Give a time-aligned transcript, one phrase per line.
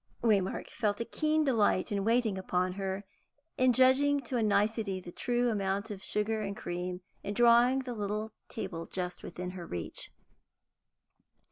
[0.23, 3.03] Waymark felt a keen delight in waiting upon her,
[3.55, 7.93] in judging to a nicety the true amount of sugar and cream, in drawing the
[7.93, 10.11] little table just within her reach.